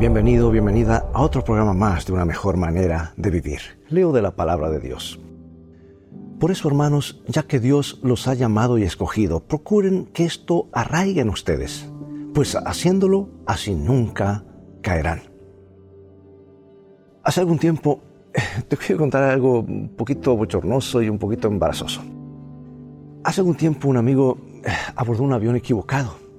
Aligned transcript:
Bienvenido, 0.00 0.50
bienvenida 0.50 1.10
a 1.12 1.20
otro 1.20 1.44
programa 1.44 1.74
más 1.74 2.06
de 2.06 2.14
una 2.14 2.24
mejor 2.24 2.56
manera 2.56 3.12
de 3.18 3.28
vivir. 3.28 3.60
Leo 3.90 4.12
de 4.12 4.22
la 4.22 4.30
palabra 4.30 4.70
de 4.70 4.80
Dios. 4.80 5.20
Por 6.38 6.50
eso, 6.50 6.68
hermanos, 6.68 7.22
ya 7.26 7.42
que 7.42 7.60
Dios 7.60 8.00
los 8.02 8.26
ha 8.26 8.32
llamado 8.32 8.78
y 8.78 8.84
escogido, 8.84 9.40
procuren 9.40 10.06
que 10.06 10.24
esto 10.24 10.70
arraigue 10.72 11.20
en 11.20 11.28
ustedes, 11.28 11.86
pues 12.32 12.56
haciéndolo 12.56 13.28
así 13.44 13.74
nunca 13.74 14.42
caerán. 14.80 15.20
Hace 17.22 17.40
algún 17.40 17.58
tiempo 17.58 18.00
te 18.68 18.78
quiero 18.78 19.00
contar 19.00 19.24
algo 19.24 19.60
un 19.60 19.90
poquito 19.90 20.34
bochornoso 20.34 21.02
y 21.02 21.10
un 21.10 21.18
poquito 21.18 21.46
embarazoso. 21.46 22.00
Hace 23.22 23.42
algún 23.42 23.54
tiempo 23.54 23.86
un 23.86 23.98
amigo 23.98 24.38
eh, 24.64 24.70
abordó 24.96 25.24
un 25.24 25.34
avión 25.34 25.56
equivocado. 25.56 26.29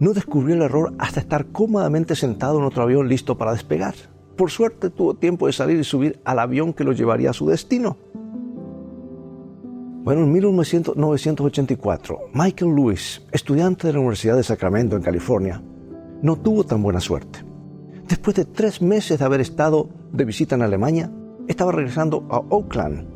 No 0.00 0.12
descubrió 0.12 0.54
el 0.54 0.62
error 0.62 0.94
hasta 0.98 1.20
estar 1.20 1.46
cómodamente 1.46 2.14
sentado 2.14 2.58
en 2.58 2.64
otro 2.64 2.84
avión 2.84 3.08
listo 3.08 3.36
para 3.36 3.52
despegar. 3.52 3.94
Por 4.36 4.50
suerte 4.50 4.90
tuvo 4.90 5.14
tiempo 5.14 5.46
de 5.46 5.52
salir 5.52 5.78
y 5.78 5.84
subir 5.84 6.20
al 6.24 6.38
avión 6.38 6.72
que 6.72 6.84
lo 6.84 6.92
llevaría 6.92 7.30
a 7.30 7.32
su 7.32 7.48
destino. 7.48 7.96
Bueno, 10.04 10.22
en 10.22 10.32
1984, 10.32 12.18
Michael 12.32 12.74
Lewis, 12.74 13.26
estudiante 13.32 13.88
de 13.88 13.92
la 13.92 13.98
Universidad 13.98 14.36
de 14.36 14.44
Sacramento 14.44 14.94
en 14.96 15.02
California, 15.02 15.60
no 16.22 16.36
tuvo 16.36 16.64
tan 16.64 16.82
buena 16.82 17.00
suerte. 17.00 17.40
Después 18.08 18.36
de 18.36 18.44
tres 18.44 18.80
meses 18.80 19.18
de 19.18 19.24
haber 19.24 19.40
estado 19.40 19.88
de 20.12 20.24
visita 20.24 20.54
en 20.54 20.62
Alemania, 20.62 21.10
estaba 21.48 21.72
regresando 21.72 22.26
a 22.30 22.38
Oakland, 22.38 23.06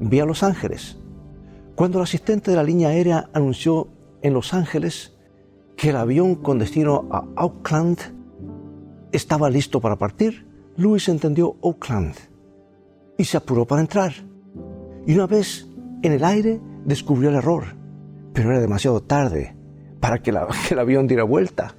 vía 0.00 0.26
Los 0.26 0.42
Ángeles, 0.42 0.98
cuando 1.74 1.98
el 1.98 2.04
asistente 2.04 2.50
de 2.50 2.56
la 2.56 2.64
línea 2.64 2.88
aérea 2.88 3.30
anunció 3.32 3.88
en 4.20 4.34
Los 4.34 4.52
Ángeles 4.52 5.16
que 5.82 5.90
el 5.90 5.96
avión 5.96 6.36
con 6.36 6.60
destino 6.60 7.08
a 7.10 7.24
Oakland 7.42 7.98
estaba 9.10 9.50
listo 9.50 9.80
para 9.80 9.96
partir, 9.96 10.46
Luis 10.76 11.08
entendió 11.08 11.56
Oakland 11.60 12.14
y 13.18 13.24
se 13.24 13.36
apuró 13.36 13.66
para 13.66 13.80
entrar. 13.80 14.12
Y 15.08 15.14
una 15.14 15.26
vez 15.26 15.66
en 16.02 16.12
el 16.12 16.22
aire 16.22 16.60
descubrió 16.84 17.30
el 17.30 17.34
error, 17.34 17.64
pero 18.32 18.50
era 18.50 18.60
demasiado 18.60 19.02
tarde 19.02 19.56
para 19.98 20.22
que, 20.22 20.30
que 20.68 20.74
el 20.74 20.78
avión 20.78 21.08
diera 21.08 21.24
vuelta. 21.24 21.74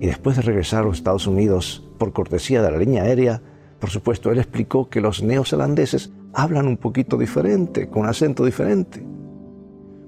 Y 0.00 0.06
después 0.06 0.36
de 0.36 0.42
regresar 0.42 0.80
a 0.80 0.86
los 0.86 0.96
Estados 0.96 1.26
Unidos 1.26 1.86
por 1.98 2.14
cortesía 2.14 2.62
de 2.62 2.70
la 2.70 2.78
línea 2.78 3.02
aérea, 3.02 3.42
por 3.78 3.90
supuesto, 3.90 4.30
él 4.30 4.38
explicó 4.38 4.88
que 4.88 5.02
los 5.02 5.22
neozelandeses 5.22 6.10
hablan 6.32 6.66
un 6.66 6.78
poquito 6.78 7.18
diferente, 7.18 7.90
con 7.90 8.06
acento 8.06 8.42
diferente. 8.42 9.04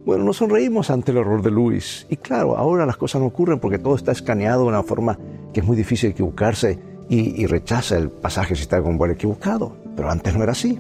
Bueno, 0.05 0.25
nos 0.25 0.37
sonreímos 0.37 0.91
ante 0.91 1.13
el 1.13 1.19
error 1.19 1.41
de 1.41 1.51
Luis. 1.51 2.07
Y 2.11 2.17
claro, 2.19 2.59
ahora 2.59 2.85
las 2.85 2.99
cosas 2.99 3.23
no 3.23 3.29
ocurren 3.29 3.59
porque 3.59 3.79
todo 3.79 3.95
está 3.95 4.13
escaneado 4.13 4.63
de 4.63 4.69
una 4.69 4.83
forma 4.83 5.19
que 5.53 5.61
es 5.61 5.67
muy 5.67 5.77
difícil 5.77 6.11
equivocarse 6.11 6.79
y, 7.09 7.47
rechaza 7.47 7.97
el 7.97 8.11
pasaje 8.11 8.55
si 8.55 8.63
está 8.63 8.83
con 8.83 8.99
buen 8.99 9.13
equivocado. 9.13 9.77
Pero 9.97 10.11
antes 10.11 10.35
no 10.37 10.43
era 10.43 10.53
así. 10.53 10.79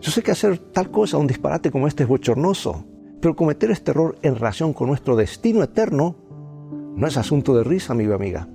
Yo 0.00 0.10
sé 0.10 0.22
que 0.22 0.30
hacer 0.30 0.58
tal 0.58 0.90
cosa, 0.90 1.18
un 1.18 1.26
disparate 1.26 1.70
como 1.70 1.86
este 1.86 2.04
es 2.04 2.08
bochornoso, 2.08 2.84
pero 3.20 3.36
cometer 3.36 3.70
este 3.70 3.90
error 3.90 4.16
en 4.22 4.36
relación 4.36 4.72
con 4.72 4.88
nuestro 4.88 5.14
destino 5.14 5.62
eterno 5.62 6.16
no 6.96 7.06
es 7.06 7.16
asunto 7.16 7.54
de 7.54 7.62
risa, 7.62 7.92
amigo 7.92 8.14
amiga. 8.14 8.48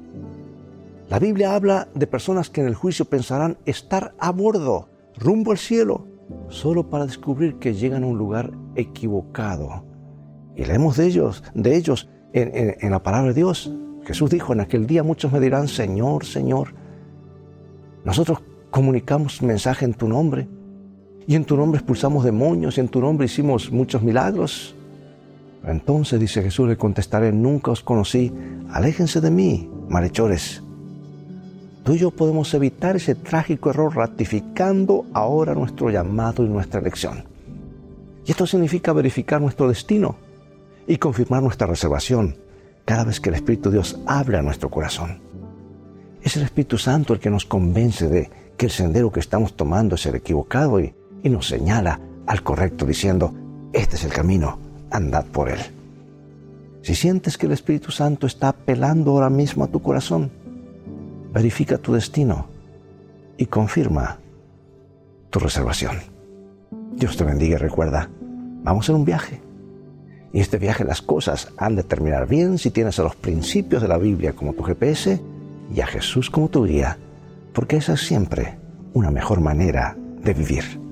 La 1.09 1.19
Biblia 1.19 1.53
habla 1.55 1.87
de 1.93 2.07
personas 2.07 2.49
que 2.49 2.61
en 2.61 2.67
el 2.67 2.75
juicio 2.75 3.05
pensarán 3.05 3.57
estar 3.65 4.13
a 4.19 4.31
bordo, 4.31 4.89
rumbo 5.17 5.51
al 5.51 5.57
cielo, 5.57 6.05
solo 6.49 6.89
para 6.89 7.05
descubrir 7.05 7.55
que 7.55 7.73
llegan 7.73 8.03
a 8.03 8.07
un 8.07 8.17
lugar 8.17 8.51
equivocado. 8.77 9.83
Y 10.55 10.65
leemos 10.65 10.97
de 10.97 11.07
ellos, 11.07 11.43
de 11.53 11.75
ellos 11.75 12.09
en, 12.33 12.75
en 12.79 12.91
la 12.91 13.03
palabra 13.03 13.29
de 13.29 13.35
Dios. 13.35 13.71
Jesús 14.05 14.29
dijo, 14.29 14.53
en 14.53 14.61
aquel 14.61 14.87
día 14.87 15.03
muchos 15.03 15.31
me 15.31 15.39
dirán, 15.39 15.67
Señor, 15.67 16.25
Señor, 16.25 16.73
nosotros 18.05 18.41
comunicamos 18.69 19.41
mensaje 19.41 19.85
en 19.85 19.93
tu 19.93 20.07
nombre, 20.07 20.47
y 21.27 21.35
en 21.35 21.43
tu 21.43 21.57
nombre 21.57 21.79
expulsamos 21.79 22.23
demonios, 22.23 22.77
y 22.77 22.81
en 22.81 22.87
tu 22.87 23.01
nombre 23.01 23.25
hicimos 23.25 23.71
muchos 23.71 24.01
milagros. 24.01 24.75
Entonces, 25.65 26.19
dice 26.19 26.41
Jesús, 26.41 26.69
le 26.69 26.77
contestaré, 26.77 27.33
nunca 27.33 27.71
os 27.71 27.81
conocí, 27.81 28.31
aléjense 28.69 29.19
de 29.19 29.31
mí, 29.31 29.69
malhechores 29.89 30.63
tú 31.87 31.93
y 31.93 31.99
yo 31.99 32.11
podemos 32.11 32.53
evitar 32.53 32.97
ese 32.97 33.15
trágico 33.15 33.69
error 33.69 33.95
ratificando 33.95 35.05
ahora 35.13 35.55
nuestro 35.55 35.89
llamado 35.89 36.43
y 36.43 36.49
nuestra 36.49 36.81
elección. 36.81 37.23
Y 38.27 38.31
esto 38.31 38.45
significa 38.45 38.91
verificar 38.91 39.41
nuestro 39.41 39.69
destino 39.69 40.17
y 40.85 40.97
confirmar 40.97 41.41
nuestra 41.41 41.65
reservación 41.65 42.35
cada 42.83 43.05
vez 43.05 43.21
que 43.21 43.29
el 43.29 43.35
Espíritu 43.35 43.69
de 43.69 43.77
Dios 43.77 43.99
habla 44.05 44.39
a 44.39 44.41
nuestro 44.41 44.69
corazón. 44.69 45.21
Es 46.21 46.35
el 46.35 46.43
Espíritu 46.43 46.77
Santo 46.77 47.13
el 47.13 47.21
que 47.21 47.29
nos 47.29 47.45
convence 47.45 48.09
de 48.09 48.29
que 48.57 48.65
el 48.65 48.71
sendero 48.71 49.13
que 49.13 49.21
estamos 49.21 49.55
tomando 49.55 49.95
es 49.95 50.05
el 50.07 50.15
equivocado 50.15 50.81
y, 50.81 50.93
y 51.23 51.29
nos 51.29 51.47
señala 51.47 52.01
al 52.25 52.43
correcto 52.43 52.85
diciendo, 52.85 53.33
este 53.71 53.95
es 53.95 54.03
el 54.03 54.11
camino, 54.11 54.59
andad 54.91 55.25
por 55.25 55.49
él. 55.49 55.59
Si 56.81 56.95
sientes 56.95 57.37
que 57.37 57.45
el 57.45 57.53
Espíritu 57.53 57.91
Santo 57.91 58.27
está 58.27 58.49
apelando 58.49 59.11
ahora 59.11 59.29
mismo 59.29 59.63
a 59.63 59.67
tu 59.67 59.81
corazón, 59.81 60.31
verifica 61.33 61.77
tu 61.77 61.93
destino 61.93 62.47
y 63.37 63.45
confirma 63.45 64.19
tu 65.29 65.39
reservación. 65.39 66.17
Dios 66.97 67.15
te 67.15 67.23
bendiga 67.23 67.55
y 67.55 67.59
recuerda, 67.59 68.09
vamos 68.67 68.89
en 68.89 68.95
un 68.95 69.05
viaje. 69.05 69.39
Y 70.33 70.41
este 70.41 70.57
viaje 70.57 70.83
las 70.83 71.01
cosas 71.01 71.53
han 71.57 71.77
de 71.77 71.83
terminar 71.83 72.27
bien 72.27 72.57
si 72.57 72.69
tienes 72.69 72.99
a 72.99 73.03
los 73.03 73.15
principios 73.15 73.81
de 73.81 73.87
la 73.87 73.97
Biblia 73.97 74.33
como 74.33 74.53
tu 74.53 74.63
GPS 74.63 75.21
y 75.73 75.79
a 75.79 75.87
Jesús 75.87 76.29
como 76.29 76.49
tu 76.49 76.65
guía, 76.65 76.97
porque 77.53 77.77
esa 77.77 77.93
es 77.93 78.01
siempre 78.01 78.57
una 78.93 79.09
mejor 79.09 79.39
manera 79.39 79.95
de 80.21 80.33
vivir. 80.33 80.86